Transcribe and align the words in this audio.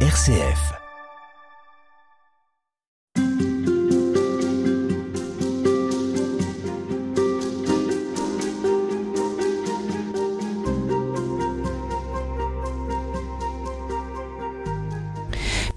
RCF. 0.00 0.85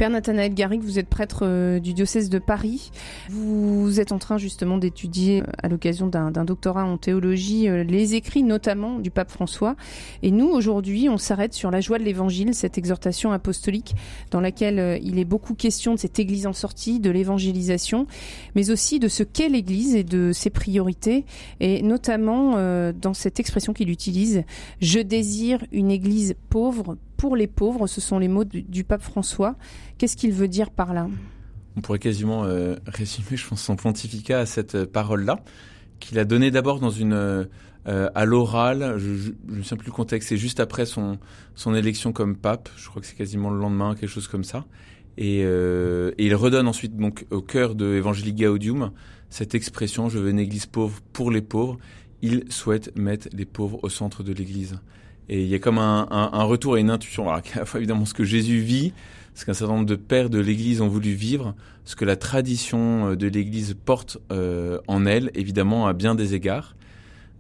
Nathanaël 0.10 0.54
Garrigue, 0.54 0.82
vous 0.82 1.00
êtes 1.00 1.08
prêtre 1.08 1.40
euh, 1.44 1.80
du 1.80 1.94
diocèse 1.94 2.30
de 2.30 2.40
Paris. 2.40 2.92
Vous 3.30 4.00
êtes 4.00 4.12
en 4.12 4.20
train 4.20 4.38
justement 4.38 4.78
d'étudier, 4.78 5.42
euh, 5.42 5.46
à 5.62 5.70
l'occasion 5.70 6.08
d'un 6.08 6.46
doctorat 6.46 6.86
en 6.86 6.98
théologie, 6.98 7.68
euh, 7.68 7.84
les 7.84 8.16
écrits 8.16 8.44
notamment 8.44 9.00
du 9.00 9.12
pape 9.12 9.32
François. 9.32 9.76
Et 10.24 10.32
nous, 10.32 10.48
aujourd'hui, 10.48 11.10
on 11.10 11.18
s'arrête 11.18 11.54
sur 11.54 11.72
la 11.72 11.82
joie 11.82 12.00
de 12.00 12.04
l'évangile, 12.04 12.54
cette 12.54 12.78
exhortation 12.78 13.32
apostolique 13.32 13.96
dans 14.32 14.42
laquelle 14.42 15.00
il 15.04 15.20
est 15.20 15.26
beaucoup 15.26 15.54
question 15.54 15.94
de 15.94 16.00
cette 16.00 16.20
église 16.20 16.48
en 16.48 16.54
sortie, 16.54 17.00
de 17.00 17.10
l'évangélisation, 17.10 18.08
mais 18.56 18.72
aussi 18.72 19.00
de 19.00 19.08
ce 19.08 19.24
qu'est 19.24 19.50
l'église 19.50 19.96
et 19.96 20.04
de 20.04 20.32
ses 20.34 20.50
priorités. 20.50 21.26
Et 21.60 21.82
notamment 21.82 22.54
dans 22.94 23.14
cette 23.14 23.40
expression 23.40 23.74
qu'il 23.74 23.90
utilise, 23.90 24.44
je 24.82 25.00
désire 25.00 25.64
une 25.72 25.92
église 25.92 26.36
pauvre, 26.50 26.98
pour 27.20 27.36
les 27.36 27.48
pauvres, 27.48 27.86
ce 27.86 28.00
sont 28.00 28.18
les 28.18 28.30
mots 28.30 28.46
du, 28.46 28.84
pape 28.86 29.02
François. 29.02 29.58
Qu'est-ce 29.98 30.16
qu'il 30.16 30.32
veut 30.32 30.48
dire 30.48 30.72
par 30.72 30.94
là? 30.94 31.10
On 31.76 31.82
pourrait 31.82 32.00
quasiment 32.00 32.46
euh, 32.46 32.78
résumer, 32.88 33.36
je 33.36 33.46
pense, 33.46 33.62
son 33.62 33.76
pontificat 33.76 34.40
à 34.40 34.46
cette 34.46 34.76
euh, 34.76 34.86
parole-là, 34.88 35.44
qu'il 36.00 36.18
a 36.18 36.24
donnée 36.24 36.50
d'abord 36.50 36.80
euh, 36.82 37.46
à 37.86 38.26
l'oral. 38.26 38.96
Je 38.98 39.32
ne 39.50 39.58
me 39.58 39.64
souviens 39.64 39.78
plus 39.78 39.88
le 39.88 39.92
contexte. 39.92 40.30
C'est 40.30 40.38
juste 40.38 40.62
après 40.62 40.86
son 40.86 41.20
son 41.56 41.76
élection 41.76 42.14
comme 42.14 42.38
pape. 42.38 42.70
Je 42.78 42.88
crois 42.88 43.02
que 43.02 43.08
c'est 43.08 43.18
quasiment 43.18 43.50
le 43.50 43.60
lendemain, 43.60 43.96
quelque 43.96 44.10
chose 44.10 44.30
comme 44.30 44.46
ça. 44.46 44.66
Et, 45.18 45.40
et 45.42 46.26
il 46.26 46.36
redonne 46.36 46.70
ensuite 46.70 46.96
donc 46.96 47.26
au 47.32 47.42
cœur 47.42 47.76
de 47.76 47.96
Evangelii 47.96 48.34
Gaudium 48.34 48.92
cette 49.30 49.54
expression 49.54 50.08
"Je 50.08 50.20
veux 50.20 50.30
une 50.30 50.40
Église 50.40 50.68
pauvre 50.68 51.02
pour 51.12 51.32
les 51.32 51.42
pauvres". 51.42 51.78
Il 52.22 52.46
souhaite 52.50 52.98
mettre 52.98 53.28
les 53.34 53.46
pauvres 53.46 53.80
au 53.84 53.90
centre 53.90 54.24
de 54.24 54.32
l'Église. 54.32 54.80
Et 55.30 55.44
il 55.44 55.48
y 55.48 55.56
a 55.56 55.60
comme 55.60 55.78
un, 55.78 56.44
retour 56.44 56.78
et 56.78 56.82
une 56.82 56.90
intuition, 56.90 57.30
à 57.30 57.42
la 57.56 57.66
fois 57.66 57.80
évidemment 57.80 58.06
ce 58.06 58.16
que 58.16 58.24
Jésus 58.24 58.60
vit, 58.60 58.94
ce 59.36 59.46
qu'un 59.46 59.54
certain 59.54 59.76
nombre 59.76 59.86
de 59.86 59.96
pères 59.96 60.30
de 60.30 60.40
l'Église 60.40 60.82
ont 60.82 60.88
voulu 60.88 61.12
vivre, 61.12 61.54
ce 61.86 61.96
que 61.96 62.04
la 62.04 62.16
tradition 62.16 63.12
euh, 63.12 63.16
de 63.16 63.28
l'Église 63.28 63.76
porte 63.86 64.18
euh, 64.32 64.80
en 64.88 65.06
elle, 65.06 65.32
évidemment 65.36 65.88
à 65.88 65.94
bien 65.94 66.16
des 66.16 66.34
égards. 66.34 66.76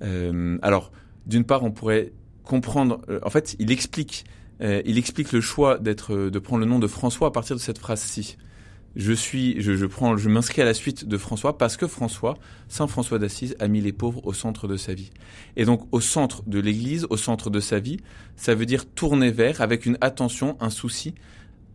Euh, 0.03 0.57
alors, 0.61 0.91
d'une 1.25 1.43
part, 1.43 1.63
on 1.63 1.71
pourrait 1.71 2.13
comprendre. 2.43 3.01
En 3.23 3.29
fait, 3.29 3.55
il 3.59 3.71
explique, 3.71 4.23
il 4.61 4.97
explique 4.97 5.31
le 5.31 5.41
choix 5.41 5.77
d'être, 5.77 6.15
de 6.15 6.39
prendre 6.39 6.61
le 6.61 6.69
nom 6.69 6.79
de 6.79 6.87
François 6.87 7.27
à 7.27 7.31
partir 7.31 7.55
de 7.55 7.61
cette 7.61 7.77
phrase-ci 7.77 8.37
je 8.99 9.13
suis, 9.13 9.61
je, 9.61 10.27
m'inscris 10.27 10.61
à 10.61 10.65
la 10.65 10.73
suite 10.73 11.07
de 11.07 11.17
François 11.17 11.57
parce 11.57 11.77
que 11.77 11.87
François, 11.87 12.37
Saint 12.67 12.85
François 12.85 13.17
d'Assise, 13.17 13.55
a 13.59 13.69
mis 13.69 13.79
les 13.79 13.93
pauvres 13.93 14.25
au 14.27 14.33
centre 14.33 14.67
de 14.67 14.75
sa 14.75 14.93
vie. 14.93 15.09
Et 15.55 15.63
donc, 15.63 15.87
au 15.93 16.01
centre 16.01 16.43
de 16.47 16.59
l'Église, 16.59 17.07
au 17.09 17.15
centre 17.15 17.49
de 17.49 17.61
sa 17.61 17.79
vie, 17.79 17.97
ça 18.35 18.55
veut 18.55 18.65
dire 18.65 18.85
tourner 18.85 19.31
vers 19.31 19.61
avec 19.61 19.85
une 19.85 19.97
attention, 20.01 20.57
un 20.59 20.69
souci. 20.69 21.15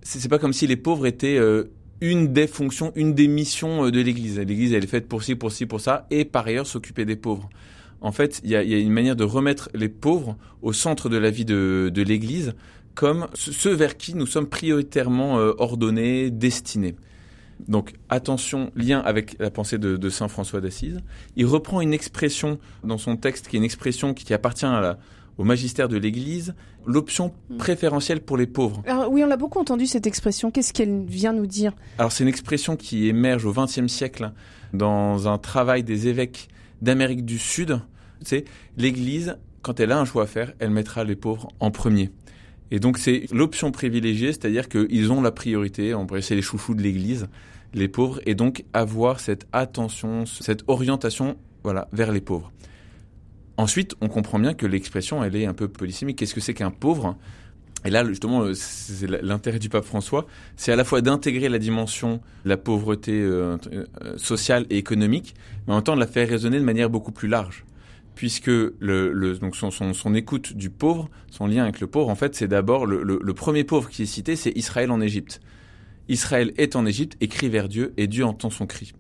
C'est 0.02 0.28
pas 0.28 0.39
comme 0.39 0.52
si 0.52 0.67
les 0.67 0.77
pauvres 0.77 1.06
étaient 1.06 1.39
euh, 1.39 1.64
une 2.02 2.34
des 2.34 2.47
fonctions, 2.47 2.92
une 2.95 3.14
des 3.14 3.27
missions 3.27 3.86
euh, 3.86 3.91
de 3.91 4.00
l'Église. 4.02 4.39
L'Église, 4.39 4.75
elle 4.75 4.84
est 4.84 4.86
faite 4.86 5.08
pour 5.08 5.22
ci, 5.22 5.34
pour 5.34 5.50
ci, 5.50 5.64
pour 5.64 5.80
ça, 5.80 6.06
et 6.11 6.27
par 6.27 6.47
ailleurs 6.47 6.67
s'occuper 6.67 7.06
des 7.06 7.17
pauvres. 7.17 7.48
En 8.02 8.12
fait, 8.12 8.42
il 8.45 8.50
y 8.50 8.56
a, 8.56 8.62
y 8.62 8.75
a, 8.75 8.78
une 8.78 8.92
manière 8.92 9.17
de 9.17 9.25
remettre 9.25 9.70
les 9.72 9.89
pauvres 9.89 10.36
au 10.61 10.75
centre 10.75 11.08
de 11.08 11.17
la 11.17 11.30
vie 11.30 11.47
de, 11.47 11.91
de 11.92 12.02
l'Église 12.02 12.55
comme 12.95 13.28
ceux 13.34 13.72
vers 13.72 13.97
qui 13.97 14.14
nous 14.14 14.27
sommes 14.27 14.47
prioritairement 14.47 15.39
euh, 15.39 15.52
ordonnés, 15.58 16.30
destinés. 16.30 16.95
Donc 17.69 17.95
attention, 18.09 18.70
lien 18.75 19.01
avec 19.01 19.37
la 19.39 19.51
pensée 19.51 19.79
de, 19.79 20.09
Saint 20.09 20.29
François 20.29 20.61
d'Assise. 20.61 21.01
Il 21.36 21.47
reprend 21.47 21.80
une 21.80 21.95
expression 21.95 22.58
dans 22.83 22.98
son 22.98 23.17
texte 23.17 23.48
qui 23.48 23.57
est 23.57 23.58
une 23.58 23.64
expression 23.64 24.14
qui, 24.14 24.33
appartient 24.35 24.67
au 25.36 25.45
magistère 25.45 25.89
de 25.89 25.97
l'Église, 25.97 26.55
l'option 26.86 27.33
hmm. 27.48 27.57
préférentielle 27.57 28.20
pour 28.20 28.36
les 28.36 28.47
pauvres. 28.47 28.83
Alors, 28.86 29.11
oui, 29.11 29.24
on 29.24 29.27
l'a 29.27 29.36
beaucoup 29.36 29.58
entendu 29.58 29.86
cette 29.86 30.07
expression. 30.07 30.51
Qu'est-ce 30.51 30.73
qu'elle 30.73 31.05
vient 31.07 31.33
nous 31.33 31.47
dire? 31.47 31.73
Alors 31.98 32.13
c'est 32.13 32.23
une 32.23 32.29
expression 32.29 32.77
qui 32.77 33.08
émerge 33.08 33.45
au 33.45 33.53
XXe 33.53 33.86
siècle 33.86 34.33
dans 34.73 35.29
un 35.29 35.39
travail 35.39 35.83
des 35.83 36.08
évêques 36.08 36.48
d'Amérique 36.83 37.24
du 37.24 37.39
Sud. 37.39 37.80
C'est 38.23 38.45
l'Église, 38.77 39.36
quand 39.63 39.80
elle 39.80 39.92
a 39.92 39.98
un 39.98 40.05
choix 40.05 40.24
à 40.24 40.27
faire, 40.27 40.53
elle 40.58 40.70
mettra 40.70 41.05
les 41.05 41.17
pauvres 41.17 41.48
en 41.61 41.70
premier. 41.70 42.11
Et 42.70 42.80
donc 42.80 42.98
c'est 42.98 43.27
l'option 43.30 43.70
privilégiée, 43.70 44.33
c'est-à-dire 44.33 44.69
qu'ils 44.69 45.13
ont 45.13 45.20
la 45.20 45.30
priorité, 45.30 45.95
on 45.95 46.07
pourrait 46.07 46.23
c'est 46.23 46.35
les 46.35 46.42
chouchous 46.42 46.74
de 46.74 46.83
l'Église, 46.83 47.29
les 47.74 47.89
pauvres, 47.89 48.20
et 48.27 48.35
donc 48.35 48.64
avoir 48.73 49.20
cette 49.20 49.46
attention, 49.52 50.27
cette 50.27 50.64
orientation 50.68 51.36
voilà, 51.62 51.89
vers 51.92 52.12
les 52.12 52.20
pauvres. 52.20 52.52
Ensuite, 53.57 53.95
on 54.01 54.08
comprend 54.08 54.39
bien 54.39 54.55
que 54.55 54.67
l'expression, 54.67 55.23
elle 55.23 55.36
est 55.36 55.46
un 55.46 55.55
peu 55.55 55.68
polysémique. 55.68 56.18
Qu'est-ce 56.18 56.35
que 56.35 56.40
c'est 56.40 56.55
qu'un 56.55 56.70
pauvre? 56.73 57.17
Et 57.85 57.90
là, 57.90 58.05
justement, 58.05 58.46
c'est 58.55 59.07
l'intérêt 59.23 59.58
du 59.58 59.68
pape 59.68 59.85
François, 59.85 60.27
c'est 60.57 60.73
à 60.73 60.77
la 60.77 60.85
fois 60.85 61.02
d'intégrer 61.02 61.51
la 61.51 61.58
dimension 61.58 62.20
de 62.45 62.48
la 62.48 62.57
pauvreté 62.57 63.12
euh, 63.12 63.58
euh, 63.73 64.17
sociale 64.17 64.64
et 64.70 64.79
économique, 64.79 65.35
mais 65.67 65.74
en 65.74 65.77
même 65.77 65.85
temps 65.85 65.95
de 65.95 66.01
la 66.01 66.06
faire 66.06 66.27
résonner 66.27 66.58
de 66.58 66.64
manière 66.64 66.89
beaucoup 66.89 67.12
plus 67.12 67.29
large 67.29 67.64
puisque 68.14 68.51
donc 68.51 69.56
son, 69.56 70.14
écoute 70.14 70.55
du 70.55 70.70
pauvre, 70.70 71.11
son 71.30 71.46
lien 71.46 71.64
avec 71.64 71.80
le 71.80 71.86
pauvre, 71.86 72.08
en 72.08 72.14
fait, 72.14 72.35
c'est 72.35 72.48
d'abord 72.48 72.86
le, 72.86 73.35
premier 73.35 73.64
pauvre 73.64 73.91
qui 73.91 74.02
est 74.02 74.06
cité, 74.06 74.36
c'est 74.36 74.52
Israël 74.56 74.91
en 74.91 75.01
Égypte. 75.01 75.41
Israël 76.09 76.53
est 76.57 76.77
en 76.77 76.87
Égypte 76.87 77.17
et 77.20 77.29
crie 77.29 77.48
vers 77.48 77.69
Dieu, 77.69 77.95
et 77.97 78.07
Dieu 78.07 78.25
entend 78.25 78.51
son 78.51 78.67
cri. 78.67 78.92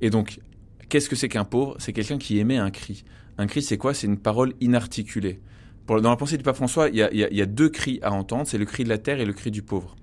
Et 0.00 0.10
donc, 0.10 0.40
qu'est-ce 0.88 1.08
que 1.08 1.16
c'est 1.16 1.28
qu'un 1.28 1.44
pauvre? 1.44 1.76
C'est 1.78 1.92
quelqu'un 1.92 2.18
qui 2.18 2.38
émet 2.38 2.56
un 2.56 2.70
cri. 2.70 3.04
Un 3.38 3.46
cri, 3.46 3.62
c'est 3.62 3.78
quoi? 3.78 3.94
C'est 3.94 4.06
une 4.06 4.18
parole 4.18 4.54
inarticulée. 4.60 5.40
Pour, 5.86 6.00
dans 6.00 6.10
la 6.10 6.16
pensée 6.16 6.36
du 6.36 6.42
pape 6.42 6.56
François, 6.56 6.88
il 6.88 6.96
y, 6.96 7.02
a, 7.02 7.10
il 7.12 7.36
y 7.36 7.42
a 7.42 7.46
deux 7.46 7.68
cris 7.68 7.98
à 8.02 8.12
entendre, 8.12 8.46
c'est 8.46 8.58
le 8.58 8.64
cri 8.64 8.84
de 8.84 8.88
la 8.88 8.98
terre 8.98 9.20
et 9.20 9.24
le 9.24 9.32
cri 9.32 9.50
du 9.50 9.62
pauvre. 9.62 9.96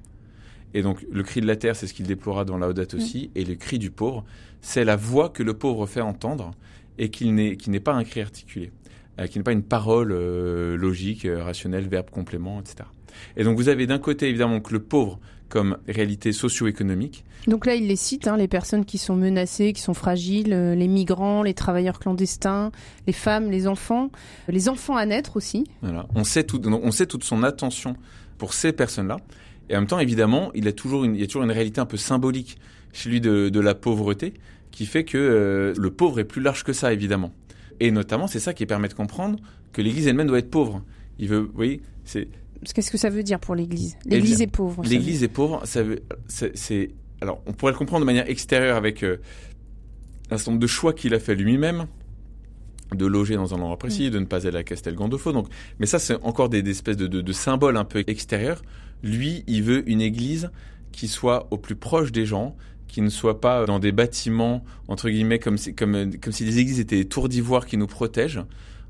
Et 0.73 0.81
donc, 0.81 1.05
le 1.09 1.23
cri 1.23 1.39
de 1.39 1.47
la 1.47 1.55
terre, 1.55 1.75
c'est 1.75 1.87
ce 1.87 1.93
qu'il 1.93 2.05
déplora 2.05 2.43
dans 2.43 2.57
la 2.57 2.67
Odate 2.67 2.95
aussi, 2.95 3.31
et 3.35 3.45
le 3.45 3.55
cri 3.55 3.79
du 3.79 3.91
pauvre, 3.91 4.25
c'est 4.61 4.83
la 4.83 4.97
voix 4.97 5.29
que 5.29 5.43
le 5.43 5.53
pauvre 5.53 5.85
fait 5.85 6.01
entendre 6.01 6.51
et 6.97 7.09
n'est, 7.31 7.55
qui 7.55 7.69
n'est 7.69 7.79
pas 7.79 7.93
un 7.93 8.03
cri 8.03 8.21
articulé, 8.21 8.71
euh, 9.19 9.27
qui 9.27 9.37
n'est 9.37 9.43
pas 9.43 9.51
une 9.51 9.63
parole 9.63 10.11
euh, 10.11 10.75
logique, 10.75 11.25
euh, 11.25 11.43
rationnelle, 11.43 11.87
verbe 11.87 12.09
complément, 12.09 12.59
etc. 12.59 12.89
Et 13.37 13.43
donc 13.43 13.57
vous 13.57 13.69
avez 13.69 13.87
d'un 13.87 13.99
côté 13.99 14.27
évidemment 14.27 14.59
que 14.59 14.73
le 14.73 14.81
pauvre 14.81 15.19
comme 15.49 15.77
réalité 15.87 16.31
socio-économique. 16.31 17.23
Donc 17.47 17.65
là, 17.65 17.75
il 17.75 17.87
les 17.87 17.95
cite, 17.95 18.27
hein, 18.27 18.37
les 18.37 18.47
personnes 18.47 18.85
qui 18.85 18.97
sont 18.97 19.15
menacées, 19.15 19.73
qui 19.73 19.81
sont 19.81 19.93
fragiles, 19.93 20.49
les 20.49 20.87
migrants, 20.87 21.43
les 21.43 21.53
travailleurs 21.53 21.99
clandestins, 21.99 22.71
les 23.05 23.13
femmes, 23.13 23.51
les 23.51 23.67
enfants, 23.67 24.09
les 24.47 24.67
enfants 24.67 24.95
à 24.95 25.05
naître 25.05 25.37
aussi. 25.37 25.65
Voilà. 25.81 26.07
On 26.15 26.23
sait 26.23 26.43
tout, 26.43 26.61
on 26.65 26.91
sait 26.91 27.05
toute 27.05 27.23
son 27.23 27.43
attention 27.43 27.95
pour 28.37 28.53
ces 28.53 28.71
personnes-là. 28.71 29.17
Et 29.69 29.75
en 29.75 29.81
même 29.81 29.87
temps, 29.87 29.99
évidemment, 29.99 30.51
il, 30.53 30.67
a 30.67 30.71
toujours 30.71 31.03
une, 31.03 31.15
il 31.15 31.21
y 31.21 31.23
a 31.23 31.27
toujours 31.27 31.43
une 31.43 31.51
réalité 31.51 31.81
un 31.81 31.85
peu 31.85 31.97
symbolique 31.97 32.57
chez 32.93 33.09
lui 33.09 33.21
de, 33.21 33.49
de 33.49 33.59
la 33.59 33.75
pauvreté 33.75 34.33
qui 34.71 34.85
fait 34.85 35.05
que 35.05 35.17
euh, 35.17 35.73
le 35.77 35.89
pauvre 35.89 36.19
est 36.19 36.25
plus 36.25 36.41
large 36.41 36.63
que 36.63 36.73
ça, 36.73 36.91
évidemment. 36.91 37.33
Et 37.79 37.91
notamment, 37.91 38.27
c'est 38.27 38.39
ça 38.39 38.53
qui 38.53 38.65
permet 38.65 38.87
de 38.87 38.93
comprendre 38.93 39.39
que 39.71 39.81
l'Église 39.81 40.07
elle-même 40.07 40.27
doit 40.27 40.39
être 40.39 40.51
pauvre. 40.51 40.83
Il 41.17 41.29
veut, 41.29 41.49
oui, 41.55 41.81
c'est. 42.03 42.27
Qu'est-ce 42.73 42.91
que 42.91 42.97
ça 42.97 43.09
veut 43.09 43.23
dire 43.23 43.39
pour 43.39 43.55
l'Église 43.55 43.97
L'Église 44.05 44.41
est 44.41 44.47
pauvre. 44.47 44.83
L'Église 44.83 45.23
est 45.23 45.27
pauvre. 45.27 45.61
Ça 45.65 45.83
veut, 45.83 46.01
c'est, 46.27 46.91
alors, 47.21 47.41
on 47.45 47.53
pourrait 47.53 47.71
le 47.71 47.77
comprendre 47.77 48.01
de 48.01 48.05
manière 48.05 48.29
extérieure 48.29 48.75
avec 48.75 49.03
euh, 49.03 49.17
un 50.31 50.37
certain 50.37 50.51
nombre 50.51 50.61
de 50.61 50.67
choix 50.67 50.93
qu'il 50.93 51.13
a 51.13 51.19
fait 51.19 51.35
lui-même, 51.35 51.87
de 52.93 53.05
loger 53.05 53.35
dans 53.35 53.53
un 53.53 53.57
endroit 53.57 53.77
précis, 53.77 54.07
mm. 54.07 54.11
de 54.11 54.19
ne 54.19 54.25
pas 54.25 54.47
aller 54.47 54.57
à 54.57 54.63
Castel 54.63 54.95
Gandolfo. 54.95 55.31
Donc, 55.31 55.47
mais 55.79 55.85
ça, 55.85 55.99
c'est 55.99 56.15
encore 56.23 56.49
des, 56.49 56.67
espèces 56.69 56.97
de, 56.97 57.07
de, 57.07 57.21
de, 57.21 57.33
symboles 57.33 57.77
un 57.77 57.85
peu 57.85 58.03
extérieurs. 58.07 58.61
Lui, 59.03 59.43
il 59.47 59.63
veut 59.63 59.87
une 59.89 60.01
Église 60.01 60.49
qui 60.91 61.07
soit 61.07 61.47
au 61.51 61.57
plus 61.57 61.75
proche 61.75 62.11
des 62.11 62.25
gens, 62.25 62.55
qui 62.87 63.01
ne 63.01 63.09
soient 63.09 63.41
pas 63.41 63.65
dans 63.65 63.79
des 63.79 63.91
bâtiments 63.91 64.63
entre 64.87 65.09
guillemets 65.09 65.39
comme 65.39 65.57
si, 65.57 65.75
comme, 65.75 66.15
comme 66.17 66.31
si 66.31 66.45
les 66.45 66.59
églises 66.59 66.79
étaient 66.79 66.95
des 66.95 67.07
tours 67.07 67.27
d'ivoire 67.27 67.65
qui 67.65 67.77
nous 67.77 67.87
protègent. 67.87 68.43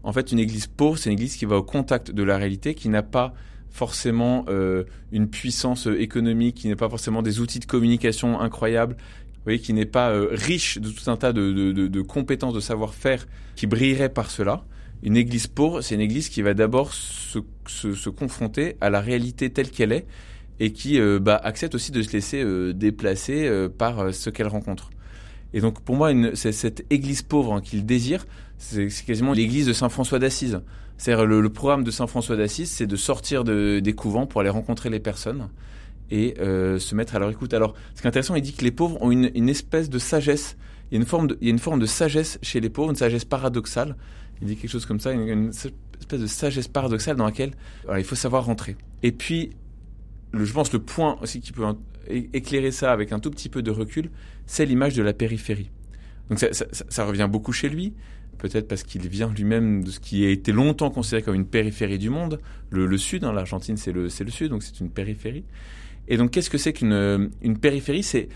En 0.03 0.13
fait, 0.13 0.31
une 0.31 0.37
église 0.37 0.67
pauvre, 0.67 0.97
c'est 0.97 1.09
une 1.09 1.13
église 1.13 1.35
qui 1.35 1.45
va 1.45 1.57
au 1.57 1.63
contact 1.63 2.11
de 2.11 2.21
la 2.21 2.37
réalité, 2.37 2.75
qui 2.75 2.89
n'a 2.89 3.01
pas 3.01 3.33
forcément 3.75 4.45
euh, 4.47 4.85
une 5.11 5.29
puissance 5.29 5.85
économique, 5.87 6.55
qui 6.55 6.69
n'a 6.69 6.77
pas 6.77 6.89
forcément 6.89 7.21
des 7.21 7.41
outils 7.41 7.59
de 7.59 7.65
communication 7.65 8.39
incroyables, 8.39 8.95
voyez, 9.43 9.59
qui 9.59 9.73
n'est 9.73 9.85
pas 9.85 10.11
euh, 10.11 10.29
riche 10.31 10.77
de 10.77 10.89
tout 10.89 11.11
un 11.11 11.17
tas 11.17 11.33
de, 11.33 11.51
de, 11.51 12.01
compétences, 12.01 12.53
de 12.53 12.61
savoir-faire 12.61 13.27
qui 13.57 13.67
brillerait 13.67 14.09
par 14.09 14.31
cela. 14.31 14.63
Une 15.03 15.17
église 15.17 15.47
pauvre, 15.47 15.81
c'est 15.81 15.95
une 15.95 16.01
église 16.01 16.29
qui 16.29 16.41
va 16.41 16.53
d'abord 16.53 16.93
se, 16.93 17.39
se, 17.67 18.09
confronter 18.09 18.77
à 18.79 18.89
la 18.89 19.01
réalité 19.01 19.49
telle 19.49 19.69
qu'elle 19.69 19.91
est 19.91 20.05
et 20.61 20.71
qui 20.71 20.99
euh, 21.01 21.19
bah, 21.19 21.35
accepte 21.43 21.75
aussi 21.75 21.91
de 21.91 22.01
se 22.01 22.13
laisser 22.13 22.41
euh, 22.41 22.71
déplacer 22.73 23.45
euh, 23.45 23.67
par 23.67 24.13
ce 24.13 24.29
qu'elle 24.29 24.47
rencontre. 24.47 24.89
Et 25.55 25.61
donc 25.61 25.79
pour 25.79 25.95
moi, 25.95 26.11
cette 26.35 26.85
église 26.91 27.21
pauvre 27.21 27.53
hein, 27.53 27.61
qu'il 27.61 27.85
désire, 27.85 28.27
c'est 28.57 28.89
quasiment 29.07 29.31
l'église 29.31 29.65
de 29.65 29.73
Saint 29.73 29.87
François 29.87 30.19
d'Assise. 30.19 30.59
C'est-à-dire 30.97 31.25
le, 31.25 31.49
programme 31.49 31.85
de 31.85 31.91
Saint 31.91 32.07
François 32.07 32.35
d'Assise, 32.35 32.69
c'est 32.69 32.85
de 32.85 32.95
sortir 32.97 33.45
de, 33.45 33.79
des 33.79 33.93
couvents 33.93 34.27
pour 34.27 34.41
aller 34.41 34.49
rencontrer 34.49 34.89
les 34.89 34.99
personnes 34.99 35.49
et 36.11 36.35
euh, 36.39 36.77
se 36.77 36.93
mettre 36.93 37.15
à 37.15 37.19
leur 37.19 37.29
écoute. 37.29 37.53
Alors, 37.53 37.73
ce 37.95 38.01
qui 38.01 38.05
est 38.05 38.09
intéressant, 38.09 38.35
il 38.35 38.41
dit 38.41 38.53
que 38.53 38.65
les 38.65 38.71
pauvres 38.71 39.01
ont 39.01 39.11
une, 39.11 39.49
espèce 39.49 39.89
de 39.89 39.97
sagesse. 39.97 40.57
Il 40.91 40.95
y, 40.95 40.97
a 40.97 40.99
une 40.99 41.07
forme 41.07 41.27
de, 41.27 41.37
il 41.39 41.47
y 41.47 41.49
a 41.49 41.53
une 41.53 41.59
forme 41.59 41.79
de 41.79 41.85
sagesse 41.85 42.37
chez 42.41 42.59
les 42.59 42.69
pauvres, 42.69 42.89
une 42.89 42.97
sagesse 42.97 43.25
paradoxale. 43.25 43.95
Il 44.41 44.47
dit 44.47 44.57
quelque 44.57 44.69
chose 44.69 44.85
comme 44.85 44.99
ça, 44.99 45.13
une, 45.13 45.27
une 45.27 45.49
espèce 45.49 46.19
de 46.19 46.27
sagesse 46.27 46.67
paradoxale 46.67 47.15
dans 47.15 47.25
laquelle 47.25 47.51
il 47.97 48.03
faut 48.03 48.15
savoir 48.15 48.43
rentrer. 48.43 48.75
Et 49.03 49.13
puis, 49.13 49.51
je 50.33 50.53
pense 50.53 50.73
le 50.73 50.79
point 50.79 51.17
aussi 51.21 51.39
qui 51.39 51.51
peut 51.51 51.63
éclairer 52.07 52.71
ça 52.71 52.91
avec 52.91 53.11
un 53.11 53.19
tout 53.19 53.31
petit 53.31 53.49
peu 53.49 53.61
de 53.61 53.71
recul, 53.71 54.09
c'est 54.45 54.65
l'image 54.65 54.95
de 54.95 55.03
la 55.03 55.13
périphérie. 55.13 55.71
Donc 56.29 56.39
ça, 56.39 57.05
revient 57.05 57.27
beaucoup 57.31 57.51
chez 57.51 57.69
lui, 57.69 57.93
peut-être 58.37 58.67
parce 58.67 58.83
qu'il 58.83 59.07
vient 59.07 59.31
lui-même 59.31 59.83
de 59.83 59.91
ce 59.91 59.99
qui 59.99 60.25
a 60.25 60.29
été 60.29 60.51
longtemps 60.51 60.89
considéré 60.89 61.21
comme 61.21 61.35
une 61.35 61.45
périphérie 61.45 61.99
du 61.99 62.09
monde, 62.09 62.39
le, 62.71 62.97
sud, 62.97 63.23
hein, 63.23 63.31
l'Argentine 63.31 63.77
c'est 63.77 63.91
le, 63.91 64.03
le 64.03 64.31
sud, 64.31 64.49
donc 64.49 64.63
c'est 64.63 64.79
une 64.79 64.89
périphérie. 64.89 65.45
Et 66.07 66.17
donc, 66.17 66.31
qu'est-ce 66.31 66.49
que 66.49 66.57
c'est 66.57 66.73
qu'une 66.73 67.31
une 67.41 67.57
périphérie? 67.57 68.03
C'est 68.03 68.29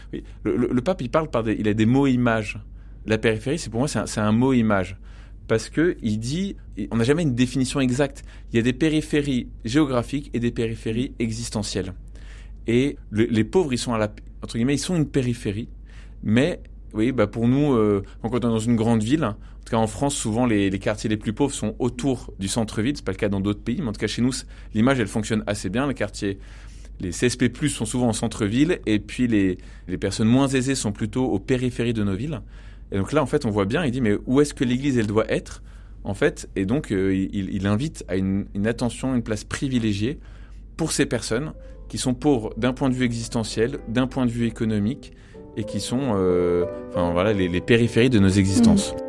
le, 0.44 0.82
pape, 0.82 1.02
il 1.02 1.10
parle 1.10 1.30
par 1.30 1.44
des, 1.44 1.54
il 1.54 1.68
a 1.68 1.74
des 1.74 1.86
mots 1.86 2.08
images. 2.08 2.60
La 3.06 3.18
périphérie, 3.18 3.60
c'est 3.60 3.70
pour 3.70 3.80
moi, 3.80 3.88
c'est 3.88 4.20
un, 4.20 4.28
un, 4.28 4.32
mot 4.32 4.54
image 4.54 4.98
parce 5.50 5.70
que 5.70 5.98
il 6.04 6.20
dit, 6.20 6.56
on 6.92 6.98
n'a 6.98 7.04
jamais 7.04 7.24
une 7.24 7.34
définition 7.34 7.82
exacte. 7.82 8.24
Il 8.54 8.56
y 8.56 8.60
a 8.60 8.62
des 8.62 8.72
périphéries 8.72 9.50
géographiques 9.66 10.30
et 10.34 10.40
des 10.40 10.52
périphéries 10.52 11.14
existentielles. 11.18 11.94
Et 12.68 12.98
les 13.12 13.44
pauvres, 13.44 13.74
ils 13.74 13.80
sont 13.80 13.94
à 13.94 13.98
la, 13.98 14.14
entre 14.44 14.56
guillemets, 14.56 14.76
ils 14.76 14.80
sont 14.80 14.96
une 14.96 15.08
périphérie, 15.08 15.68
mais 16.24 16.62
oui, 16.94 17.12
bah 17.12 17.26
pour 17.26 17.48
nous, 17.48 17.74
euh, 17.74 18.04
quand 18.22 18.30
on 18.32 18.38
est 18.38 18.40
dans 18.42 18.60
une 18.60 18.76
grande 18.76 19.02
ville, 19.02 19.24
en 19.24 19.34
tout 19.66 19.72
cas 19.72 19.78
en 19.78 19.88
France, 19.88 20.16
souvent 20.16 20.46
les, 20.46 20.70
quartiers 20.78 21.10
les 21.10 21.18
plus 21.18 21.34
pauvres 21.34 21.54
sont 21.54 21.76
autour 21.80 22.32
du 22.38 22.48
centre-ville. 22.48 22.96
C'est 22.96 23.06
pas 23.06 23.12
le 23.12 23.18
cas 23.18 23.30
dans 23.30 23.42
d'autres 23.42 23.64
pays, 23.64 23.82
mais 23.82 23.88
en 23.88 23.92
tout 23.92 24.00
cas 24.00 24.08
chez 24.08 24.22
nous, 24.22 24.34
l'image 24.76 25.00
elle 25.00 25.08
fonctionne 25.08 25.44
assez 25.48 25.70
bien. 25.70 25.88
Les 25.88 25.96
quartiers 25.96 26.38
les 27.00 27.10
CSP+, 27.10 27.50
sont 27.70 27.86
souvent 27.86 28.10
en 28.10 28.14
centre-ville, 28.14 28.82
et 28.86 29.00
puis 29.00 29.28
les 29.28 29.58
personnes 30.00 30.28
moins 30.28 30.48
aisées 30.48 30.76
sont 30.76 30.92
plutôt 30.92 31.26
aux 31.26 31.40
périphéries 31.40 31.94
de 31.94 32.04
nos 32.04 32.16
villes. 32.16 32.42
Et 32.92 32.98
donc 32.98 33.12
là, 33.12 33.22
en 33.22 33.26
fait, 33.26 33.46
on 33.46 33.50
voit 33.50 33.66
bien, 33.66 33.86
il 33.86 33.92
dit, 33.92 34.02
mais 34.02 34.18
où 34.26 34.42
est-ce 34.42 34.54
que 34.54 34.64
l'Église, 34.64 34.98
elle 34.98 35.08
doit 35.08 35.30
être? 35.32 35.62
En 36.04 36.14
fait, 36.14 36.50
et 36.56 36.66
donc, 36.66 36.92
euh, 36.92 37.14
il, 37.14 37.68
invite 37.68 38.06
à 38.08 38.16
une, 38.16 38.46
une, 38.56 38.68
attention, 38.68 39.16
une 39.16 39.22
place 39.22 39.44
privilégiée 39.44 40.20
pour 40.78 40.92
ces 40.92 41.06
personnes 41.06 41.54
qui 41.90 41.98
sont 41.98 42.14
pauvres 42.14 42.54
d'un 42.58 42.74
point 42.74 42.90
de 42.90 42.96
vue 42.96 43.06
existentiel, 43.06 43.80
d'un 43.90 44.08
point 44.08 44.26
de 44.26 44.32
vue 44.32 44.48
économique, 44.48 45.12
et 45.58 45.66
qui 45.66 45.82
sont, 45.82 46.14
euh, 46.16 46.66
enfin 46.90 47.12
voilà, 47.12 47.34
les, 47.34 47.50
les, 47.50 47.62
périphéries 47.62 48.10
de 48.10 48.20
nos 48.20 48.30
existences. 48.30 48.94
Mmh. 48.94 49.09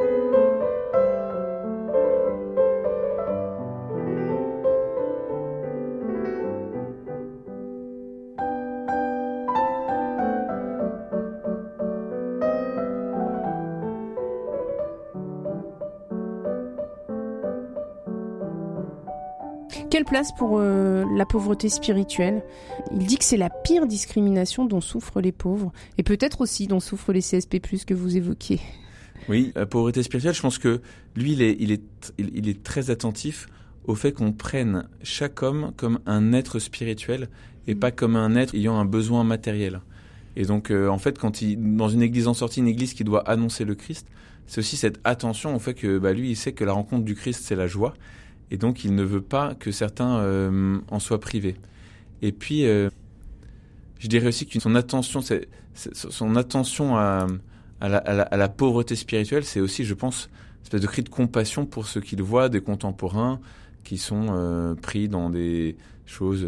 Quelle 20.00 20.06
place 20.06 20.32
pour 20.32 20.56
euh, 20.58 21.04
la 21.14 21.26
pauvreté 21.26 21.68
spirituelle? 21.68 22.42
Il 22.90 23.04
dit 23.04 23.18
que 23.18 23.24
c'est 23.24 23.36
la 23.36 23.50
pire 23.50 23.86
discrimination 23.86 24.64
dont 24.64 24.80
souffrent 24.80 25.20
les 25.20 25.30
pauvres, 25.30 25.72
et 25.98 26.02
peut-être 26.02 26.40
aussi 26.40 26.66
dont 26.66 26.80
souffrent 26.80 27.12
les 27.12 27.20
CSP+, 27.20 27.60
que 27.60 27.92
vous 27.92 28.16
évoquiez. 28.16 28.60
Oui, 29.28 29.52
la 29.54 29.66
pauvreté 29.66 30.02
spirituelle, 30.02 30.32
je 30.32 30.40
pense 30.40 30.56
que 30.56 30.80
lui, 31.16 31.32
il 31.32 31.70
est, 31.70 32.62
très 32.62 32.88
attentif 32.88 33.46
au 33.84 33.94
fait 33.94 34.12
qu'on 34.12 34.32
prenne 34.32 34.88
chaque 35.02 35.42
homme 35.42 35.72
comme 35.76 35.98
un 36.06 36.32
être 36.32 36.60
spirituel 36.60 37.28
et 37.66 37.74
pas 37.74 37.90
comme 37.90 38.16
un 38.16 38.36
être 38.36 38.54
ayant 38.54 38.78
un 38.78 38.86
besoin 38.86 39.22
matériel. 39.22 39.82
Et 40.34 40.46
donc, 40.46 40.70
euh, 40.70 40.88
en 40.88 40.96
fait, 40.96 41.18
quand 41.18 41.42
il, 41.42 41.76
dans 41.76 41.90
une 41.90 42.00
église 42.00 42.26
en 42.26 42.32
sortie, 42.32 42.60
une 42.60 42.68
église 42.68 42.94
qui 42.94 43.04
doit 43.04 43.28
annoncer 43.28 43.66
le 43.66 43.74
Christ, 43.74 44.06
c'est 44.46 44.60
aussi 44.60 44.78
cette 44.78 44.98
attention 45.04 45.54
au 45.54 45.58
fait 45.58 45.74
que 45.74 45.98
bah, 45.98 46.14
lui, 46.14 46.30
il 46.30 46.36
sait 46.36 46.52
que 46.52 46.64
la 46.64 46.72
rencontre 46.72 47.04
du 47.04 47.14
Christ, 47.14 47.42
c'est 47.44 47.54
la 47.54 47.66
joie 47.66 47.92
et 48.50 48.56
donc 48.56 48.84
il 48.84 48.94
ne 48.94 49.02
veut 49.02 49.22
pas 49.22 49.54
que 49.54 49.70
certains 49.70 50.18
euh, 50.18 50.78
en 50.88 50.98
soient 50.98 51.20
privés. 51.20 51.56
Et 52.22 52.32
puis, 52.32 52.66
euh, 52.66 52.90
je 53.98 54.08
dirais 54.08 54.28
aussi 54.28 54.46
que 54.46 54.58
son 54.60 54.74
attention, 54.74 55.20
son 55.74 56.36
attention 56.36 56.96
à, 56.96 57.26
la, 57.80 58.48
pauvreté 58.48 58.96
spirituelle, 58.96 59.44
c'est 59.44 59.60
aussi, 59.60 59.84
je 59.84 59.94
pense, 59.94 60.26
une 60.26 60.62
espèce 60.64 60.80
de 60.80 60.86
cri 60.86 61.02
de 61.02 61.08
compassion 61.08 61.64
pour 61.66 61.86
ceux 61.86 62.00
qu'il 62.00 62.22
voit, 62.22 62.48
des 62.48 62.60
contemporains 62.60 63.40
qui 63.84 63.96
sont 63.96 64.26
euh, 64.30 64.74
pris 64.74 65.08
dans 65.08 65.30
des 65.30 65.76
choses 66.04 66.46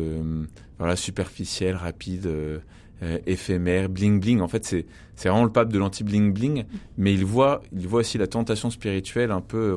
voilà, 0.78 0.96
superficielles, 0.96 1.76
rapides, 1.76 2.28
euh, 3.02 3.18
éphémères, 3.26 3.88
bling 3.88 4.20
bling. 4.20 4.40
En 4.40 4.46
fait, 4.46 4.64
c'est, 4.64 4.86
c'est 5.16 5.28
vraiment 5.28 5.44
le 5.44 5.50
pape 5.50 5.72
de 5.72 5.78
l'anti 5.78 6.04
bling 6.04 6.32
bling, 6.32 6.64
mais 6.96 7.12
il 7.12 7.24
voit, 7.24 7.60
il 7.72 7.88
voit 7.88 8.00
aussi 8.00 8.16
la 8.16 8.28
tentation 8.28 8.70
spirituelle 8.70 9.32
un 9.32 9.40
peu. 9.40 9.76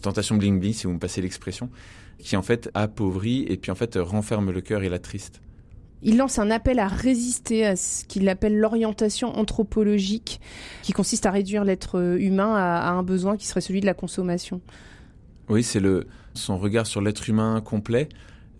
Tentation 0.00 0.36
bling 0.36 0.58
bling, 0.60 0.72
si 0.72 0.86
vous 0.86 0.94
me 0.94 0.98
passez 0.98 1.20
l'expression, 1.20 1.70
qui 2.18 2.36
en 2.36 2.42
fait 2.42 2.70
appauvrit 2.74 3.44
et 3.48 3.56
puis 3.56 3.70
en 3.70 3.74
fait 3.74 3.96
renferme 3.96 4.50
le 4.50 4.60
cœur 4.60 4.82
et 4.82 4.88
la 4.88 4.98
triste. 4.98 5.40
Il 6.02 6.16
lance 6.16 6.38
un 6.38 6.50
appel 6.50 6.78
à 6.78 6.88
résister 6.88 7.66
à 7.66 7.76
ce 7.76 8.06
qu'il 8.06 8.28
appelle 8.28 8.58
l'orientation 8.58 9.36
anthropologique, 9.38 10.40
qui 10.82 10.92
consiste 10.92 11.26
à 11.26 11.30
réduire 11.30 11.62
l'être 11.64 12.16
humain 12.18 12.54
à, 12.54 12.88
à, 12.88 12.92
un 12.92 13.02
besoin 13.02 13.36
qui 13.36 13.46
serait 13.46 13.60
celui 13.60 13.82
de 13.82 13.86
la 13.86 13.92
consommation. 13.92 14.62
Oui, 15.50 15.62
c'est 15.62 15.80
le 15.80 16.06
son 16.32 16.56
regard 16.56 16.86
sur 16.86 17.02
l'être 17.02 17.28
humain 17.28 17.60
complet, 17.60 18.08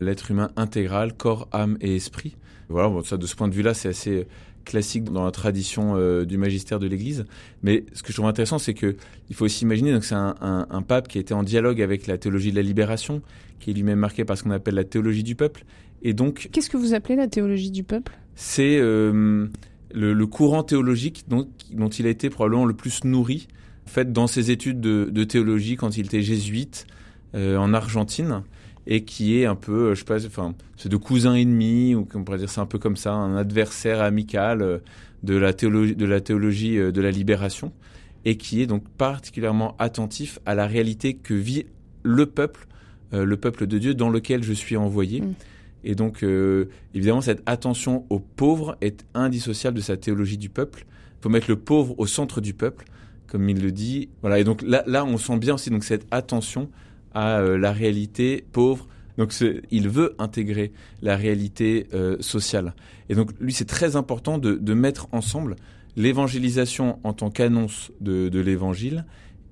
l'être 0.00 0.30
humain 0.30 0.50
intégral, 0.56 1.14
corps, 1.14 1.48
âme 1.52 1.78
et 1.80 1.96
esprit. 1.96 2.36
Voilà, 2.68 2.88
bon, 2.88 3.02
ça, 3.02 3.16
de 3.16 3.26
ce 3.26 3.34
point 3.34 3.48
de 3.48 3.54
vue-là, 3.54 3.74
c'est 3.74 3.88
assez 3.88 4.28
classique 4.70 5.04
dans 5.04 5.24
la 5.24 5.30
tradition 5.30 5.94
euh, 5.96 6.24
du 6.24 6.38
magistère 6.38 6.78
de 6.78 6.86
l'Église. 6.86 7.24
Mais 7.62 7.84
ce 7.92 8.02
que 8.02 8.08
je 8.08 8.14
trouve 8.14 8.26
intéressant, 8.26 8.58
c'est 8.58 8.74
que 8.74 8.96
il 9.28 9.36
faut 9.36 9.44
aussi 9.44 9.64
imaginer 9.64 9.98
que 9.98 10.04
c'est 10.04 10.14
un, 10.14 10.34
un, 10.40 10.66
un, 10.70 10.82
pape 10.82 11.08
qui 11.08 11.18
était 11.18 11.34
en 11.34 11.42
dialogue 11.42 11.82
avec 11.82 12.06
la 12.06 12.16
théologie 12.18 12.50
de 12.50 12.56
la 12.56 12.62
libération, 12.62 13.22
qui 13.58 13.70
est 13.70 13.74
lui-même 13.74 13.98
marqué 13.98 14.24
par 14.24 14.38
ce 14.38 14.44
qu'on 14.44 14.50
appelle 14.50 14.74
la 14.74 14.84
théologie 14.84 15.22
du 15.22 15.34
peuple. 15.34 15.64
Et 16.02 16.14
donc, 16.14 16.48
qu'est-ce 16.52 16.70
que 16.70 16.76
vous 16.76 16.94
appelez 16.94 17.16
la 17.16 17.28
théologie 17.28 17.70
du 17.70 17.82
peuple? 17.82 18.16
C'est 18.34 18.78
euh, 18.78 19.46
le, 19.92 20.12
le, 20.14 20.26
courant 20.26 20.62
théologique 20.62 21.24
dont, 21.28 21.48
dont, 21.72 21.88
il 21.88 22.06
a 22.06 22.10
été 22.10 22.30
probablement 22.30 22.64
le 22.64 22.74
plus 22.74 23.04
nourri, 23.04 23.48
en 23.86 23.90
fait, 23.90 24.12
dans 24.12 24.26
ses 24.26 24.50
études 24.50 24.80
de, 24.80 25.08
de 25.10 25.24
théologie 25.24 25.76
quand 25.76 25.96
il 25.96 26.06
était 26.06 26.22
jésuite 26.22 26.86
euh, 27.34 27.56
en 27.56 27.74
Argentine 27.74 28.42
et 28.86 29.04
qui 29.04 29.38
est 29.38 29.46
un 29.46 29.54
peu, 29.54 29.94
je 29.94 30.00
sais 30.00 30.04
pas, 30.04 30.24
enfin, 30.24 30.54
c'est 30.76 30.88
de 30.88 30.96
cousin 30.96 31.34
ennemi, 31.34 31.94
ou 31.94 32.06
on 32.14 32.24
pourrait 32.24 32.38
dire 32.38 32.50
c'est 32.50 32.60
un 32.60 32.66
peu 32.66 32.78
comme 32.78 32.96
ça, 32.96 33.12
un 33.12 33.36
adversaire 33.36 34.00
amical 34.00 34.62
euh, 34.62 34.78
de 35.22 35.36
la 35.36 35.52
théologie, 35.52 35.94
de 35.94 36.06
la 36.06 36.20
théologie 36.20 36.76
de 36.76 37.00
la 37.00 37.10
libération, 37.10 37.72
et 38.24 38.36
qui 38.36 38.62
est 38.62 38.66
donc 38.66 38.88
particulièrement 38.88 39.76
attentif 39.78 40.38
à 40.46 40.54
la 40.54 40.66
réalité 40.66 41.14
que 41.14 41.34
vit 41.34 41.66
le 42.02 42.26
peuple, 42.26 42.66
euh, 43.12 43.24
le 43.24 43.36
peuple 43.36 43.66
de 43.66 43.78
Dieu 43.78 43.94
dans 43.94 44.10
lequel 44.10 44.42
je 44.42 44.52
suis 44.52 44.76
envoyé. 44.76 45.20
Mm. 45.20 45.34
Et 45.82 45.94
donc, 45.94 46.22
euh, 46.22 46.66
évidemment, 46.94 47.22
cette 47.22 47.42
attention 47.46 48.04
aux 48.10 48.20
pauvres 48.20 48.76
est 48.80 49.04
indissociable 49.14 49.78
de 49.78 49.82
sa 49.82 49.96
théologie 49.96 50.36
du 50.36 50.50
peuple. 50.50 50.84
Il 51.18 51.22
faut 51.22 51.28
mettre 51.28 51.48
le 51.48 51.56
pauvre 51.56 51.94
au 51.98 52.06
centre 52.06 52.40
du 52.40 52.52
peuple, 52.52 52.84
comme 53.26 53.48
il 53.48 53.62
le 53.62 53.72
dit. 53.72 54.10
Voilà. 54.20 54.38
Et 54.38 54.44
donc 54.44 54.62
là, 54.62 54.84
là, 54.86 55.04
on 55.04 55.16
sent 55.16 55.38
bien 55.38 55.54
aussi 55.54 55.70
donc 55.70 55.84
cette 55.84 56.06
attention 56.10 56.68
à 57.14 57.38
euh, 57.38 57.58
la 57.58 57.72
réalité 57.72 58.44
pauvre. 58.52 58.88
Donc 59.18 59.34
il 59.70 59.88
veut 59.88 60.14
intégrer 60.18 60.72
la 61.02 61.16
réalité 61.16 61.88
euh, 61.92 62.16
sociale. 62.20 62.74
Et 63.08 63.14
donc 63.14 63.32
lui, 63.40 63.52
c'est 63.52 63.66
très 63.66 63.96
important 63.96 64.38
de, 64.38 64.54
de, 64.54 64.74
mettre 64.74 65.08
ensemble 65.12 65.56
l'évangélisation 65.96 66.98
en 67.04 67.12
tant 67.12 67.28
qu'annonce 67.28 67.92
de, 68.00 68.28
de 68.28 68.40
l'évangile 68.40 69.04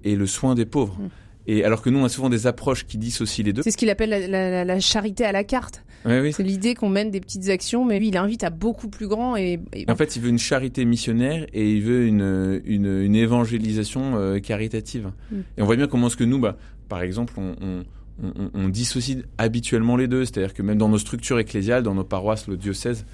et 0.04 0.16
le 0.16 0.26
soin 0.26 0.54
des 0.54 0.64
pauvres. 0.64 0.98
Mmh. 0.98 1.08
Et 1.48 1.64
alors 1.64 1.80
que 1.80 1.88
nous, 1.88 1.98
on 1.98 2.04
a 2.04 2.10
souvent 2.10 2.28
des 2.28 2.46
approches 2.46 2.86
qui 2.86 2.98
dissocient 2.98 3.44
les 3.44 3.54
deux. 3.54 3.62
C'est 3.62 3.70
ce 3.70 3.78
qu'il 3.78 3.88
appelle 3.88 4.10
la, 4.10 4.26
la, 4.28 4.64
la, 4.64 4.80
charité 4.80 5.24
à 5.24 5.32
la 5.32 5.44
carte. 5.44 5.82
Oui. 6.04 6.32
C'est 6.32 6.42
l'idée 6.42 6.74
qu'on 6.74 6.90
mène 6.90 7.10
des 7.10 7.20
petites 7.20 7.48
actions, 7.48 7.86
mais 7.86 7.98
lui, 7.98 8.08
il 8.08 8.16
invite 8.18 8.44
à 8.44 8.50
beaucoup 8.50 8.88
plus 8.88 9.08
grand. 9.08 9.34
Et, 9.34 9.58
et... 9.72 9.90
En 9.90 9.96
fait, 9.96 10.14
il 10.14 10.22
veut 10.22 10.28
une 10.28 10.38
charité 10.38 10.84
missionnaire 10.84 11.46
et 11.54 11.72
il 11.72 11.82
veut 11.82 12.06
une, 12.06 12.60
une, 12.66 13.00
une 13.00 13.16
évangélisation 13.16 14.16
euh, 14.16 14.38
caritative. 14.40 15.10
Mm. 15.32 15.36
Et 15.56 15.62
on 15.62 15.64
voit 15.64 15.76
bien 15.76 15.86
comment 15.86 16.08
est-ce 16.08 16.18
que 16.18 16.24
nous, 16.24 16.38
bah, 16.38 16.58
par 16.88 17.02
exemple, 17.02 17.34
on, 17.36 17.54
on 17.60 17.84
on, 18.22 18.68
dissocie 18.68 19.24
habituellement 19.38 19.96
les 19.96 20.08
deux. 20.08 20.24
C'est-à-dire 20.24 20.54
que 20.54 20.62
même 20.62 20.78
dans 20.78 20.88
nos 20.88 20.98
structures 20.98 21.38
ecclésiales, 21.38 21.82
dans 21.82 21.94
nos 21.94 22.04
paroisses, 22.04 22.48
le 22.48 22.56
diocèse, 22.56 23.06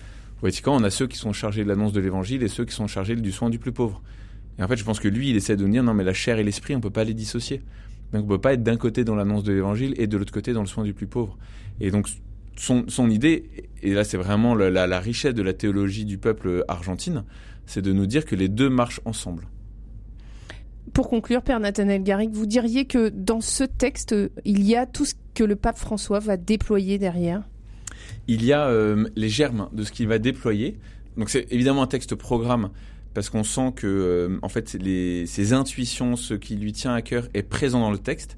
Vatican, 0.42 0.76
on 0.76 0.84
a 0.84 0.90
ceux 0.90 1.06
qui 1.06 1.16
sont 1.16 1.32
chargés 1.32 1.64
de 1.64 1.68
l'annonce 1.68 1.92
de 1.92 2.00
l'évangile 2.00 2.42
et 2.42 2.48
ceux 2.48 2.64
qui 2.64 2.74
sont 2.74 2.86
chargés 2.86 3.16
du 3.16 3.32
soin 3.32 3.50
du 3.50 3.58
plus 3.58 3.72
pauvre. 3.72 4.02
Et 4.58 4.62
en 4.62 4.68
fait, 4.68 4.76
je 4.76 4.84
pense 4.84 5.00
que 5.00 5.08
lui, 5.08 5.30
il 5.30 5.36
essaie 5.36 5.56
de 5.56 5.66
dire 5.66 5.82
non, 5.82 5.94
mais 5.94 6.04
la 6.04 6.12
chair 6.12 6.38
et 6.38 6.44
l'esprit, 6.44 6.76
on 6.76 6.80
peut 6.80 6.90
pas 6.90 7.04
les 7.04 7.14
dissocier. 7.14 7.62
Donc 8.12 8.22
on 8.22 8.26
ne 8.26 8.28
peut 8.28 8.40
pas 8.40 8.52
être 8.52 8.62
d'un 8.62 8.76
côté 8.76 9.04
dans 9.04 9.14
l'annonce 9.14 9.42
de 9.42 9.52
l'évangile 9.52 9.94
et 9.96 10.06
de 10.06 10.16
l'autre 10.16 10.32
côté 10.32 10.52
dans 10.52 10.60
le 10.60 10.66
soin 10.66 10.84
du 10.84 10.94
plus 10.94 11.06
pauvre. 11.06 11.36
Et 11.80 11.90
donc 11.90 12.08
son, 12.56 12.84
son 12.88 13.10
idée, 13.10 13.50
et 13.82 13.92
là 13.94 14.04
c'est 14.04 14.16
vraiment 14.16 14.54
la, 14.54 14.70
la, 14.70 14.86
la, 14.86 15.00
richesse 15.00 15.34
de 15.34 15.42
la 15.42 15.52
théologie 15.52 16.04
du 16.04 16.18
peuple 16.18 16.64
argentine, 16.68 17.24
c'est 17.66 17.82
de 17.82 17.92
nous 17.92 18.06
dire 18.06 18.24
que 18.24 18.36
les 18.36 18.48
deux 18.48 18.70
marchent 18.70 19.00
ensemble. 19.04 19.48
Pour 20.94 21.10
conclure, 21.10 21.42
Père 21.42 21.60
Nathanaël 21.60 22.02
Garrigue, 22.02 22.32
vous 22.32 22.46
diriez 22.46 22.86
que 22.86 23.08
dans 23.08 23.40
ce 23.40 23.64
texte, 23.64 24.14
il 24.44 24.64
y 24.64 24.76
a 24.76 24.86
tout 24.86 25.04
ce 25.04 25.14
que 25.34 25.44
le 25.44 25.56
pape 25.56 25.76
François 25.76 26.20
va 26.20 26.36
déployer 26.36 26.98
derrière? 26.98 27.42
Il 28.28 28.44
y 28.44 28.52
a 28.52 28.72
les 29.16 29.28
germes 29.28 29.68
de 29.72 29.82
ce 29.82 29.90
qu'il 29.92 30.06
va 30.06 30.18
déployer. 30.18 30.78
Donc 31.16 31.30
c'est 31.30 31.46
évidemment 31.50 31.82
un 31.82 31.88
texte 31.88 32.14
programme 32.14 32.70
parce 33.12 33.28
qu'on 33.28 33.44
sent 33.44 33.72
que 33.74 34.38
en 34.42 34.48
fait 34.48 34.74
les, 34.74 35.26
ses 35.26 35.52
intuitions, 35.52 36.16
ce 36.16 36.34
qui 36.34 36.56
lui 36.56 36.72
tient 36.72 36.94
à 36.94 37.02
cœur 37.02 37.28
est 37.34 37.42
présent 37.42 37.80
dans 37.80 37.90
le 37.90 37.98
texte. 37.98 38.36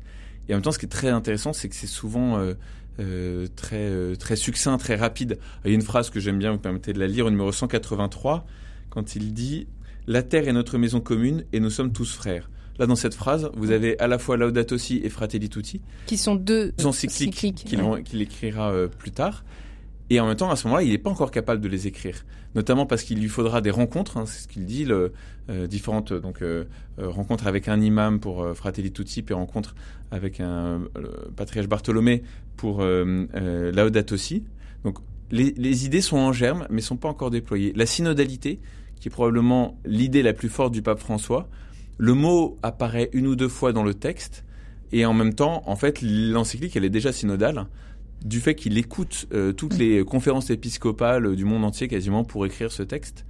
Et 0.49 0.55
en 0.55 0.57
même 0.57 0.63
temps, 0.63 0.73
ce 0.73 0.79
qui 0.79 0.87
est 0.87 0.91
très 0.91 1.11
intéressant, 1.11 1.53
c'est 1.53 1.69
que 1.69 1.75
c'est 1.75 1.87
souvent 1.87 2.39
euh, 2.99 3.47
très, 3.57 3.77
euh, 3.77 4.17
très 4.17 4.37
succinct, 4.37 4.79
très 4.79 4.97
rapide. 4.97 5.39
Il 5.65 5.71
y 5.71 5.73
a 5.73 5.75
une 5.75 5.83
phrase 5.83 6.09
que 6.09 6.19
j'aime 6.19 6.39
bien, 6.39 6.53
vous 6.53 6.59
permettez 6.59 6.95
de 6.95 6.99
la 6.99 7.07
lire, 7.07 7.27
au 7.27 7.31
numéro 7.31 7.53
183, 7.53 8.47
quand 8.89 9.17
il 9.17 9.35
dit 9.35 9.67
La 10.07 10.23
terre 10.23 10.47
est 10.47 10.53
notre 10.53 10.79
maison 10.79 11.01
commune 11.01 11.45
et 11.53 11.59
nous 11.59 11.71
sommes 11.71 11.93
tous 11.93 12.13
frères. 12.13 12.49
Là, 12.79 12.87
dans 12.87 12.95
cette 12.95 13.15
phrase, 13.15 13.51
vous 13.55 13.71
avez 13.71 13.99
à 13.99 14.07
la 14.07 14.19
fois 14.19 14.37
Laudato 14.37 14.79
Si 14.79 15.01
et 15.03 15.09
Fratelli 15.09 15.49
Tutti. 15.49 15.81
Qui 16.07 16.17
sont 16.17 16.37
deux 16.37 16.73
encycliques 16.85 17.65
qu'il 17.65 18.23
écrira 18.23 18.71
euh, 18.71 18.87
plus 18.87 19.11
tard. 19.11 19.45
Et 20.09 20.21
en 20.21 20.27
même 20.27 20.37
temps, 20.37 20.51
à 20.51 20.57
ce 20.57 20.69
moment-là, 20.69 20.85
il 20.85 20.91
n'est 20.91 20.99
pas 20.99 21.11
encore 21.11 21.33
capable 21.33 21.61
de 21.61 21.67
les 21.67 21.89
écrire, 21.89 22.25
notamment 22.55 22.87
parce 22.87 23.03
qu'il 23.03 23.19
lui 23.19 23.29
faudra 23.29 23.61
des 23.61 23.73
rencontres. 23.73 24.19
Hein, 24.19 24.27
c'est 24.27 24.43
ce 24.43 24.47
qu'il 24.47 24.65
dit, 24.65 24.85
le, 24.85 25.13
euh, 25.51 25.67
différentes 25.67 26.13
donc 26.13 26.43
euh, 26.43 26.67
rencontres 26.97 27.49
avec 27.49 27.67
un 27.67 27.81
imam 27.81 28.21
pour 28.21 28.47
Fratelli 28.55 28.93
Tutti, 28.93 29.23
puis 29.23 29.35
rencontres 29.35 29.75
avec 30.13 30.39
un 30.39 30.83
patriarche 31.35 31.69
Bartholomé 31.69 32.23
pour 32.57 32.85
Laudato 32.85 34.17
Si. 34.17 34.45
Donc 34.85 34.99
les, 35.33 35.53
les, 35.57 35.87
idées 35.87 36.01
sont 36.01 36.19
en 36.19 36.33
germe, 36.33 36.69
mais 36.71 36.83
sont 36.83 36.97
pas 36.97 37.09
encore 37.09 37.31
déployées. 37.31 37.73
La 37.75 37.87
synodalité, 37.87 38.61
qui 39.01 39.09
est 39.09 39.11
probablement 39.11 39.79
l'idée 39.85 40.23
la 40.23 40.33
plus 40.33 40.49
forte 40.49 40.73
du 40.73 40.83
pape 40.83 40.99
François, 40.99 41.49
le 41.99 42.15
mot 42.15 42.59
apparaît 42.63 43.11
une 43.13 43.27
ou 43.27 43.37
deux 43.37 43.49
fois 43.49 43.73
dans 43.73 43.83
le 43.83 43.95
texte, 43.95 44.45
et 44.93 45.05
en 45.05 45.15
même 45.15 45.35
temps, 45.35 45.63
en 45.67 45.77
fait, 45.77 46.01
l'encyclique, 46.03 46.77
elle 46.77 46.85
est 46.85 46.91
déjà 46.91 47.13
synodale 47.13 47.67
du 48.25 48.41
fait 48.41 48.55
qu'il 48.55 48.79
écoute 48.79 49.27
euh, 49.33 49.53
toutes 49.53 49.77
les 49.77 50.05
conférences 50.05 50.51
épiscopales 50.51 51.37
du 51.37 51.45
monde 51.45 51.65
entier 51.65 51.87
quasiment 51.89 52.25
pour 52.25 52.47
écrire 52.47 52.73
ce 52.73 52.83
texte. 52.83 53.27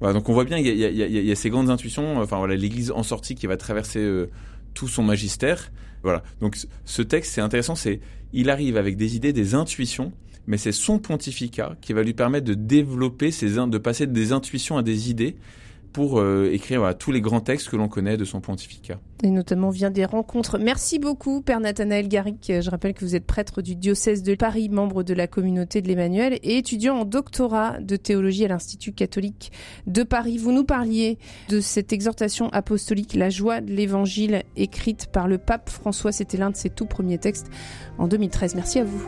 Voilà, 0.00 0.12
donc 0.12 0.28
on 0.28 0.34
voit 0.34 0.44
bien 0.44 0.58
il 0.58 0.66
y, 0.66 0.72
y, 0.72 1.32
a 1.32 1.34
ces 1.34 1.48
grandes 1.48 1.70
intuitions. 1.70 2.18
Enfin 2.18 2.36
voilà, 2.36 2.54
l'Église 2.54 2.90
en 2.90 3.02
sortie 3.02 3.34
qui 3.34 3.46
va 3.46 3.56
traverser 3.56 4.00
euh, 4.00 4.28
tout 4.74 4.88
son 4.88 5.02
magistère. 5.02 5.72
Voilà. 6.02 6.22
Donc 6.40 6.56
ce 6.84 7.02
texte, 7.02 7.32
c'est 7.32 7.40
intéressant. 7.40 7.74
C'est 7.74 8.00
il 8.32 8.50
arrive 8.50 8.76
avec 8.76 8.96
des 8.96 9.16
idées, 9.16 9.32
des 9.32 9.54
intuitions, 9.54 10.12
mais 10.46 10.58
c'est 10.58 10.72
son 10.72 10.98
pontificat 10.98 11.76
qui 11.80 11.92
va 11.92 12.02
lui 12.02 12.14
permettre 12.14 12.46
de 12.46 12.54
développer 12.54 13.30
ces, 13.30 13.54
de 13.54 13.78
passer 13.78 14.06
des 14.06 14.32
intuitions 14.32 14.76
à 14.76 14.82
des 14.82 15.10
idées 15.10 15.36
pour 15.96 16.20
euh, 16.20 16.50
écrire 16.52 16.94
tous 16.98 17.10
les 17.10 17.22
grands 17.22 17.40
textes 17.40 17.70
que 17.70 17.76
l'on 17.76 17.88
connaît 17.88 18.18
de 18.18 18.26
son 18.26 18.42
pontificat. 18.42 19.00
Et 19.22 19.30
notamment 19.30 19.70
vient 19.70 19.90
des 19.90 20.04
rencontres. 20.04 20.58
Merci 20.58 20.98
beaucoup, 20.98 21.40
Père 21.40 21.58
Nathanaël 21.58 22.06
Garrick. 22.06 22.52
Je 22.60 22.68
rappelle 22.68 22.92
que 22.92 23.02
vous 23.02 23.16
êtes 23.16 23.24
prêtre 23.24 23.62
du 23.62 23.76
diocèse 23.76 24.22
de 24.22 24.34
Paris, 24.34 24.68
membre 24.68 25.02
de 25.04 25.14
la 25.14 25.26
communauté 25.26 25.80
de 25.80 25.88
l'Emmanuel 25.88 26.34
et 26.42 26.58
étudiant 26.58 26.96
en 26.98 27.04
doctorat 27.06 27.78
de 27.80 27.96
théologie 27.96 28.44
à 28.44 28.48
l'Institut 28.48 28.92
catholique 28.92 29.52
de 29.86 30.02
Paris. 30.02 30.36
Vous 30.36 30.52
nous 30.52 30.64
parliez 30.64 31.16
de 31.48 31.60
cette 31.60 31.94
exhortation 31.94 32.50
apostolique, 32.50 33.14
La 33.14 33.30
joie 33.30 33.62
de 33.62 33.72
l'Évangile, 33.72 34.42
écrite 34.54 35.06
par 35.06 35.28
le 35.28 35.38
pape 35.38 35.70
François. 35.70 36.12
C'était 36.12 36.36
l'un 36.36 36.50
de 36.50 36.56
ses 36.56 36.68
tout 36.68 36.84
premiers 36.84 37.16
textes 37.16 37.46
en 37.96 38.06
2013. 38.06 38.54
Merci 38.54 38.80
à 38.80 38.84
vous. 38.84 39.02